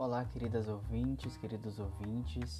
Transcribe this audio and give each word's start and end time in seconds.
Olá, 0.00 0.24
queridas 0.24 0.66
ouvintes, 0.66 1.36
queridos 1.36 1.78
ouvintes. 1.78 2.58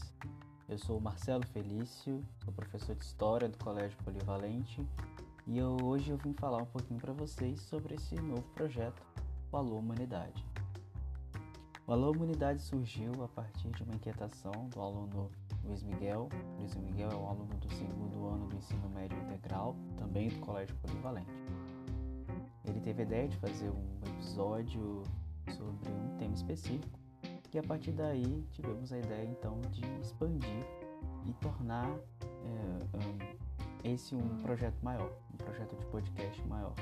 Eu 0.69 0.77
sou 0.77 1.01
Marcelo 1.01 1.43
Felício, 1.47 2.23
sou 2.45 2.53
professor 2.53 2.95
de 2.95 3.03
História 3.03 3.49
do 3.49 3.57
Colégio 3.57 3.97
Polivalente 4.05 4.87
e 5.47 5.57
eu, 5.57 5.75
hoje 5.83 6.11
eu 6.11 6.19
vim 6.19 6.35
falar 6.35 6.59
um 6.59 6.67
pouquinho 6.67 7.01
para 7.01 7.15
vocês 7.15 7.59
sobre 7.63 7.95
esse 7.95 8.15
novo 8.17 8.43
projeto, 8.55 9.03
o 9.51 9.57
Alô 9.57 9.79
Humanidade. 9.79 10.45
O 11.87 11.93
Alô 11.95 12.11
Humanidade 12.11 12.61
surgiu 12.61 13.25
a 13.25 13.29
partir 13.29 13.71
de 13.71 13.85
uma 13.85 13.95
inquietação 13.95 14.69
do 14.69 14.79
aluno 14.79 15.31
Luiz 15.65 15.83
Miguel. 15.83 16.29
Luiz 16.59 16.77
Miguel 16.77 17.09
é 17.11 17.17
um 17.17 17.27
aluno 17.27 17.55
do 17.55 17.73
segundo 17.73 18.27
ano 18.27 18.49
do 18.49 18.57
ensino 18.57 18.87
médio 18.91 19.17
integral, 19.17 19.75
também 19.97 20.29
do 20.29 20.39
Colégio 20.41 20.77
Polivalente. 20.77 21.33
Ele 22.67 22.81
teve 22.81 23.01
a 23.01 23.07
ideia 23.07 23.29
de 23.29 23.39
fazer 23.39 23.71
um 23.71 23.99
episódio 24.07 25.03
sobre 25.49 25.91
um 25.91 26.19
tema 26.19 26.35
específico 26.35 27.00
e 27.53 27.59
a 27.59 27.63
partir 27.63 27.93
daí 27.93 28.47
tivemos 28.53 28.93
a 28.93 28.99
ideia 28.99 29.25
então 29.25 29.61
de 29.71 29.85
expandir 30.01 30.65
e 31.27 31.33
tornar 31.35 31.91
é, 32.45 33.89
esse 33.93 34.15
um 34.15 34.39
projeto 34.43 34.79
maior, 34.83 35.11
um 35.35 35.37
projeto 35.37 35.77
de 35.77 35.85
podcast 35.87 36.47
maior. 36.47 36.75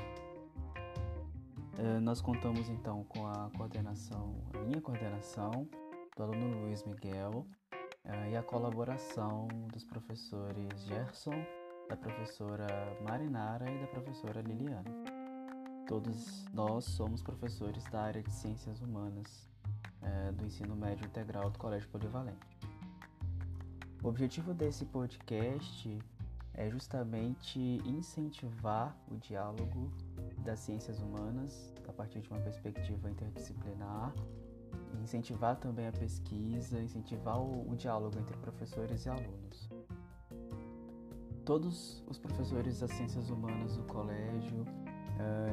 É, 1.77 1.99
nós 1.99 2.21
contamos 2.21 2.69
então 2.69 3.03
com 3.05 3.25
a 3.25 3.49
coordenação, 3.55 4.35
a 4.53 4.59
minha 4.59 4.81
coordenação 4.81 5.67
do 6.15 6.23
aluno 6.23 6.61
Luiz 6.61 6.83
Miguel 6.83 7.45
é, 8.03 8.31
e 8.31 8.35
a 8.35 8.43
colaboração 8.43 9.47
dos 9.71 9.85
professores 9.85 10.83
Gerson, 10.85 11.43
da 11.89 11.95
professora 11.95 12.67
Marinara 13.07 13.71
e 13.71 13.79
da 13.79 13.87
professora 13.87 14.41
Liliana. 14.41 14.91
Todos 15.87 16.45
nós 16.53 16.85
somos 16.85 17.23
professores 17.23 17.83
da 17.85 18.01
área 18.01 18.21
de 18.21 18.31
Ciências 18.31 18.79
Humanas 18.81 19.49
é, 20.01 20.31
do 20.31 20.45
ensino 20.45 20.75
médio 20.75 21.05
integral 21.05 21.49
do 21.49 21.57
Colégio 21.57 21.87
Polivalente. 21.89 22.59
O 24.03 24.07
objetivo 24.07 24.53
desse 24.53 24.85
podcast 24.85 25.99
é 26.53 26.69
justamente 26.69 27.59
incentivar 27.85 28.95
o 29.09 29.17
diálogo 29.17 29.91
das 30.37 30.59
ciências 30.59 30.99
humanas 30.99 31.73
a 31.87 31.91
partir 31.93 32.21
de 32.21 32.29
uma 32.29 32.39
perspectiva 32.39 33.09
interdisciplinar, 33.09 34.13
incentivar 35.01 35.57
também 35.57 35.87
a 35.87 35.91
pesquisa, 35.91 36.79
incentivar 36.79 37.39
o, 37.39 37.69
o 37.69 37.75
diálogo 37.75 38.17
entre 38.19 38.35
professores 38.37 39.05
e 39.05 39.09
alunos. 39.09 39.69
Todos 41.45 42.03
os 42.07 42.17
professores 42.17 42.79
das 42.79 42.91
ciências 42.91 43.29
humanas 43.29 43.75
do 43.75 43.83
colégio 43.83 44.65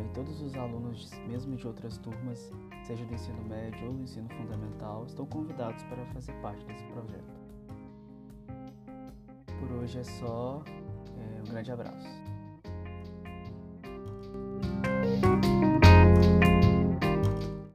e 0.05 0.09
todos 0.15 0.41
os 0.41 0.57
alunos, 0.57 1.11
mesmo 1.27 1.57
de 1.57 1.67
outras 1.67 1.99
turmas, 1.99 2.53
seja 2.83 3.05
do 3.05 3.15
ensino 3.15 3.43
médio 3.45 3.89
ou 3.89 3.95
do 3.95 4.03
ensino 4.03 4.29
fundamental, 4.31 5.05
estão 5.07 5.27
convidados 5.27 5.83
para 5.85 6.05
fazer 6.07 6.33
parte 6.41 6.65
desse 6.67 6.85
projeto. 6.85 7.37
Por 9.59 9.73
hoje 9.73 9.99
é 9.99 10.05
só. 10.05 10.63
É, 11.17 11.41
um 11.41 11.45
grande 11.45 11.73
abraço. 11.73 12.36